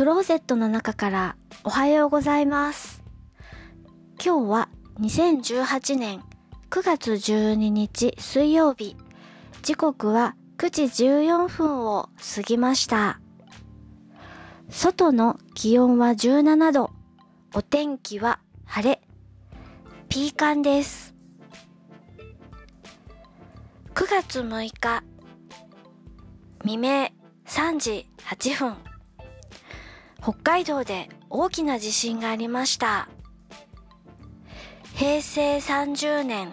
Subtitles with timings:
[0.00, 3.02] クローゼットの中からおはようございます。
[4.14, 4.68] 今日は
[4.98, 6.24] 2018年
[6.70, 8.96] 9月12日水曜日。
[9.60, 13.20] 時刻は9時14分を過ぎました。
[14.70, 16.92] 外の気温は17度。
[17.54, 19.02] お天気は晴れ。
[20.08, 21.14] ピーカンです。
[23.92, 25.04] 9月6日
[26.62, 27.10] 未明
[27.44, 28.89] 3時8分
[30.22, 33.08] 北海道で大きな地震がありました。
[34.94, 36.52] 平成30年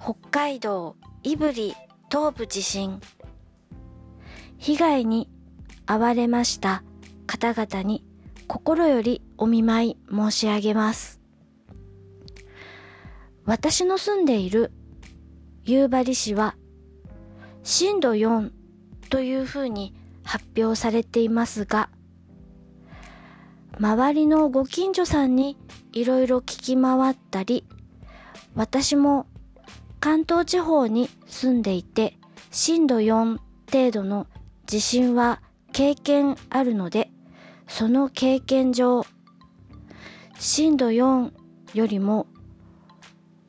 [0.00, 1.74] 北海道胆振
[2.10, 3.00] 東部地震。
[4.56, 5.28] 被害に
[5.86, 6.82] 遭われました
[7.26, 8.02] 方々に
[8.46, 11.20] 心よりお見舞い申し上げます。
[13.44, 14.72] 私の住んでいる
[15.64, 16.56] 夕張市は
[17.62, 18.50] 震度4
[19.10, 21.90] というふうに発表されていますが、
[23.78, 25.56] 周りのご近所さんに
[25.92, 27.64] いろいろ聞き回ったり、
[28.54, 29.26] 私も
[30.00, 32.16] 関東地方に住んでいて、
[32.50, 33.38] 震度4
[33.70, 34.26] 程度の
[34.66, 35.40] 地震は
[35.72, 37.10] 経験あるので、
[37.66, 39.04] その経験上、
[40.38, 41.32] 震度4
[41.74, 42.26] よりも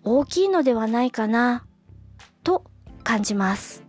[0.04, 1.66] 大きいのではないかな、
[2.44, 2.64] と
[3.04, 3.84] 感じます。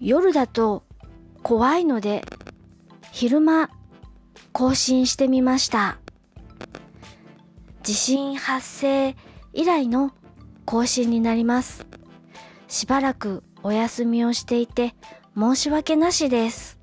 [0.00, 0.84] 夜だと
[1.42, 2.24] 怖いので
[3.20, 3.68] 昼間
[4.52, 5.98] 更新してみました。
[7.82, 9.16] 地震発生
[9.52, 10.12] 以来の
[10.64, 11.84] 更新になります。
[12.68, 14.94] しばらくお休みをしていて
[15.36, 16.78] 申し訳なしです。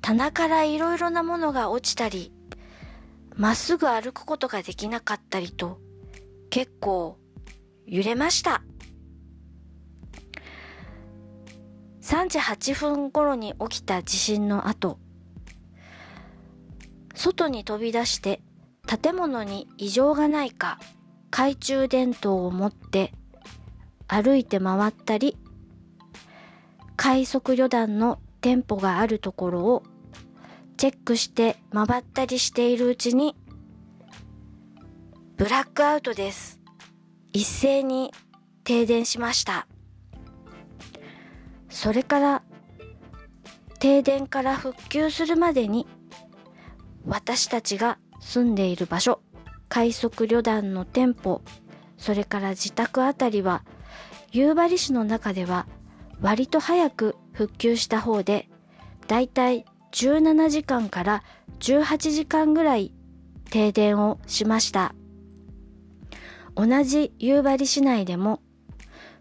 [0.00, 2.32] 棚からいろいろなものが落ちたり、
[3.36, 5.78] まっすぐ歩くことができなかったりと
[6.50, 7.16] 結構
[7.86, 8.64] 揺れました。
[12.02, 14.98] 3時8分頃に起きた地震の後、
[17.14, 18.42] 外に飛び出して
[18.86, 20.80] 建物に異常がないか
[21.30, 23.12] 懐中電灯を持って
[24.08, 25.36] 歩いて回ったり、
[26.96, 29.84] 快速旅団の店舗があるところを
[30.76, 33.36] チェックして回ったりしているうちに、
[35.36, 36.60] ブラックアウトです。
[37.32, 38.12] 一斉に
[38.64, 39.68] 停電しました。
[41.82, 42.42] それから
[43.80, 45.88] 停電から復旧するまでに
[47.04, 49.20] 私たちが住んでいる場所、
[49.68, 51.42] 快速旅団の店舗、
[51.96, 53.64] それから自宅あたりは
[54.30, 55.66] 夕張市の中では
[56.20, 58.48] 割と早く復旧した方で
[59.08, 61.24] だいたい17時間から
[61.58, 62.94] 18時間ぐらい
[63.50, 64.94] 停電をしました。
[66.54, 68.40] 同じ夕張市内でも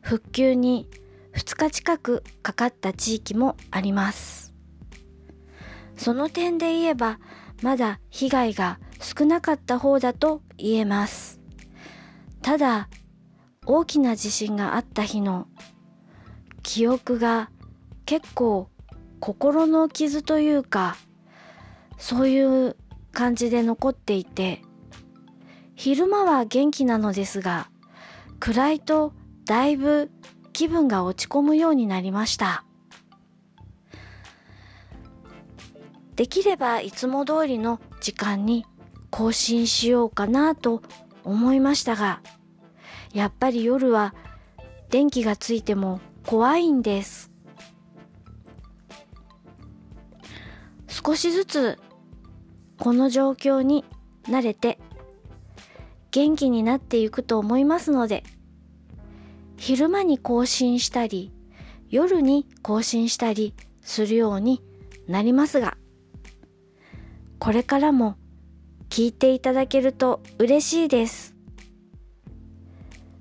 [0.01, 0.87] 復旧に
[1.33, 4.53] 2日近くかかった地域もあります。
[5.97, 7.19] その点で言えば、
[7.61, 11.39] まだ被害が少なかった方だと言えます。
[12.41, 12.89] ただ、
[13.65, 15.47] 大きな地震があった日の
[16.63, 17.51] 記憶が
[18.05, 18.69] 結構
[19.19, 20.97] 心の傷というか、
[21.97, 22.75] そういう
[23.11, 24.61] 感じで残っていて、
[25.75, 27.69] 昼間は元気なのですが、
[28.39, 29.13] 暗いと
[29.45, 30.09] だいぶ
[30.61, 32.63] 気分が落ち込むようになりました。
[36.15, 38.67] できればいつも通りの時間に
[39.09, 40.83] 更新しようかなと
[41.23, 42.21] 思いましたが、
[43.11, 44.13] やっぱり夜は
[44.91, 47.31] 電気がついても怖いんです。
[50.87, 51.79] 少しずつ
[52.77, 53.83] この状況に
[54.25, 54.77] 慣れて
[56.11, 58.21] 元気になっていくと思いますので、
[59.61, 61.31] 昼間に更新したり、
[61.87, 64.63] 夜に更新したりするように
[65.07, 65.77] なりますが、
[67.37, 68.17] これからも
[68.89, 71.35] 聞いていただけると嬉しいです。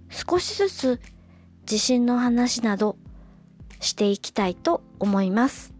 [0.08, 1.00] 少しずつ
[1.66, 2.96] 地震の話など
[3.78, 5.74] していきたいと思います。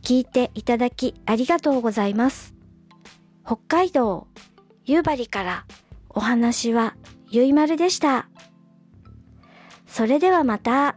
[0.00, 2.54] 聞いていただきありがとうございます。
[3.44, 4.28] 北海道
[4.84, 5.66] 夕張から
[6.08, 6.94] お話は
[7.34, 8.28] ゆいまるでした。
[9.88, 10.96] それではまた。